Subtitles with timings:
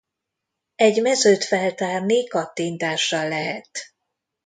[0.75, 3.69] Egy mezőt feltárni kattintással lehet.